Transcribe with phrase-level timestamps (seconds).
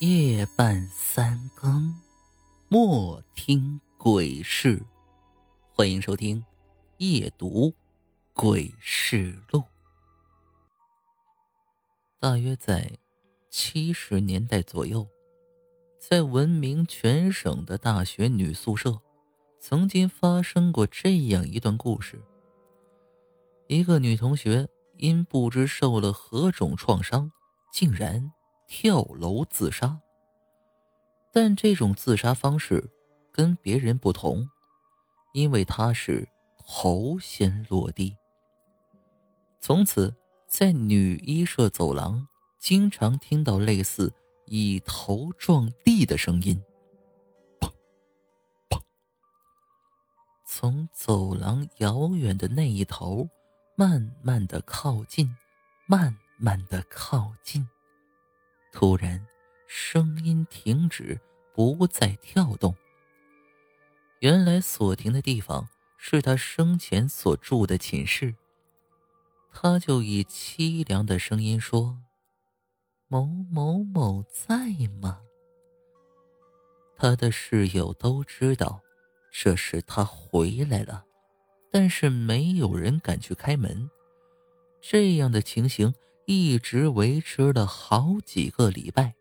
[0.00, 1.92] 夜半三更，
[2.68, 4.80] 莫听鬼事。
[5.74, 6.40] 欢迎收听
[6.98, 7.74] 《夜读
[8.32, 9.58] 鬼事录》。
[12.20, 12.96] 大约在
[13.50, 15.04] 七十年代左右，
[15.98, 19.00] 在闻名全省的大学女宿舍，
[19.58, 22.22] 曾经发生过这样一段故事：
[23.66, 24.68] 一个女同学
[24.98, 27.32] 因不知受了何种创伤，
[27.72, 28.32] 竟然。
[28.68, 29.98] 跳楼自杀，
[31.32, 32.90] 但这种自杀方式
[33.32, 34.46] 跟别人不同，
[35.32, 36.28] 因为他是
[36.66, 38.14] 头先落地。
[39.58, 40.14] 从此，
[40.46, 44.12] 在女医社走廊经常听到类似
[44.44, 46.62] 以头撞地的声音，
[47.58, 47.72] 砰
[48.68, 48.78] 砰。
[50.46, 53.28] 从走廊遥远的那一头，
[53.74, 55.34] 慢慢的靠近，
[55.86, 57.66] 慢慢的靠近。
[58.80, 59.26] 突然，
[59.66, 61.20] 声音停止，
[61.52, 62.72] 不再跳动。
[64.20, 68.32] 原来所停的地方是他生前所住的寝室。
[69.50, 71.98] 他就以凄凉的声音说
[73.10, 74.68] ：“某某某在
[75.02, 75.22] 吗？”
[76.94, 78.80] 他的室友都知道
[79.32, 81.04] 这是他回来了，
[81.68, 83.90] 但是没有人敢去开门。
[84.80, 85.92] 这样的情形。
[86.30, 89.14] 一直维持了好几个礼拜，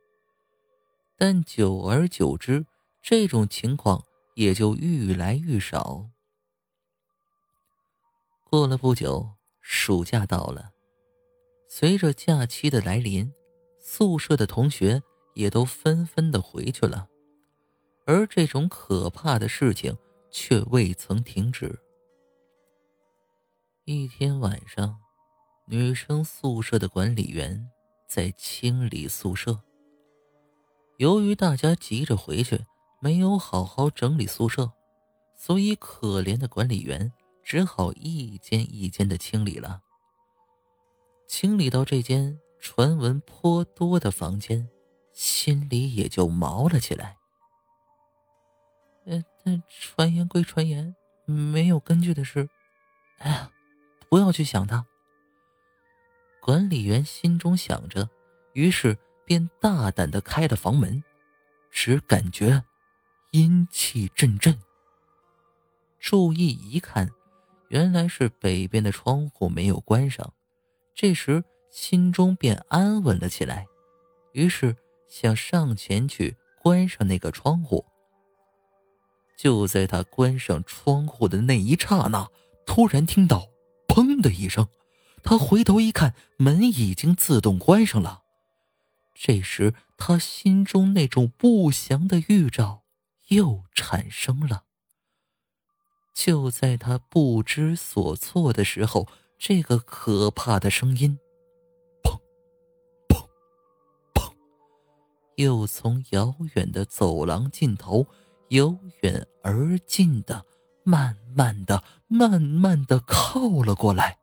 [1.15, 2.65] 但久而久之，
[3.01, 4.03] 这种情况
[4.35, 6.09] 也就愈来愈少。
[8.43, 10.73] 过了不久，暑假到了，
[11.69, 13.31] 随着假期的来临，
[13.79, 15.01] 宿舍的同学
[15.33, 17.07] 也都纷纷的回去了，
[18.05, 19.97] 而这种可怕的事情
[20.29, 21.79] 却未曾停止。
[23.85, 25.06] 一天晚上。
[25.69, 27.69] 女生宿舍的管理员
[28.07, 29.59] 在清理宿舍。
[30.95, 32.65] 由于大家急着回去，
[33.01, 34.71] 没有好好整理宿舍，
[35.35, 37.11] 所以可怜的管理员
[37.43, 39.81] 只好一间一间的清理了。
[41.27, 44.69] 清理到这间传闻颇多的房间，
[45.11, 47.17] 心里也就毛了起来。
[49.05, 52.47] 呃，但传言归传言，没有根据的事，
[53.17, 53.51] 哎呀，
[54.09, 54.85] 不要去想它。
[56.47, 58.09] 管理员心中想着，
[58.53, 61.03] 于是便大胆的开了房门，
[61.69, 62.63] 只感觉
[63.31, 64.57] 阴气阵阵。
[65.99, 67.11] 注意一看，
[67.67, 70.33] 原来是北边的窗户没有关上。
[70.95, 73.67] 这时心中便安稳了起来，
[74.31, 74.73] 于是
[75.09, 77.85] 想上前去关上那个窗户。
[79.35, 82.25] 就在他关上窗户的那一刹那，
[82.65, 83.49] 突然听到
[83.85, 84.65] “砰”的一声。
[85.29, 88.21] 他回头一看，门已经自动关上了。
[89.13, 92.83] 这时，他心中那种不祥的预兆
[93.27, 94.63] 又产生了。
[96.13, 101.19] 就在他不知所措的时候，这个可怕的声音，
[102.01, 102.17] 砰，
[103.09, 103.27] 砰，
[104.13, 104.31] 砰，
[105.35, 108.07] 又从遥远的走廊尽头
[108.47, 110.45] 由远而近的，
[110.85, 114.19] 慢慢的、慢慢的靠了过来。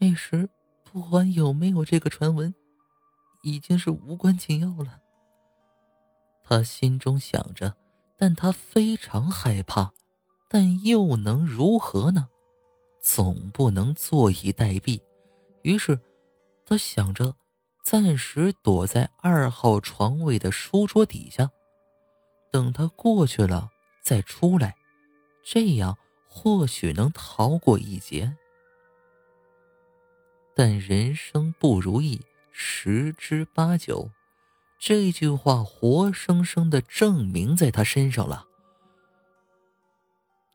[0.00, 0.48] 那时，
[0.82, 2.54] 不管有没有这个传闻，
[3.42, 4.98] 已经是无关紧要了。
[6.42, 7.76] 他心中想着，
[8.16, 9.92] 但他非常害怕，
[10.48, 12.28] 但又能如何呢？
[13.02, 15.00] 总不能坐以待毙。
[15.62, 16.00] 于是，
[16.64, 17.34] 他想着
[17.84, 21.50] 暂时躲在二号床位的书桌底下，
[22.50, 23.68] 等他过去了
[24.02, 24.74] 再出来，
[25.44, 28.34] 这样或许能逃过一劫。
[30.62, 34.10] 但人生不如意十之八九，
[34.78, 38.46] 这句话活生生的证明在他身上了。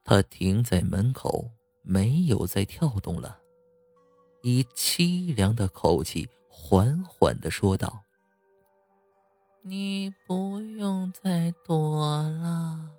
[0.04, 1.50] 他停在门口，
[1.82, 3.40] 没有再跳动了，
[4.44, 8.04] 以凄凉的口气缓缓的说道
[9.66, 12.92] ：“你不用再躲了，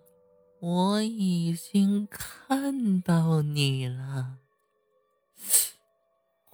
[0.58, 4.38] 我已经看到你了。”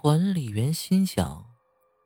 [0.02, 1.46] 管理员心想：“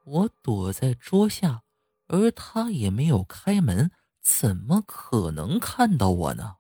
[0.05, 1.63] 我躲在桌下，
[2.09, 3.91] 而他也没有开门，
[4.21, 6.57] 怎么可能看到我呢？”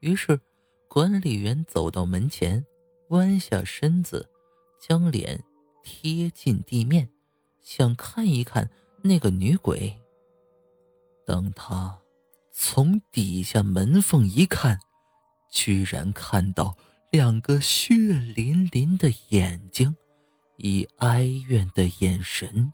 [0.00, 0.40] 于是，
[0.88, 2.64] 管理员走到门前，
[3.10, 4.30] 弯下身子，
[4.80, 5.44] 将脸
[5.84, 7.10] 贴近地面，
[7.60, 8.70] 想看一看
[9.02, 9.94] 那个女鬼。
[11.26, 11.98] 当他
[12.50, 14.80] 从底下门缝一看，
[15.50, 16.74] 居然看到。
[17.12, 17.92] 两个血
[18.36, 19.96] 淋淋的眼睛，
[20.58, 22.70] 以哀怨的眼神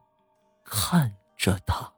[0.64, 1.95] 看着他。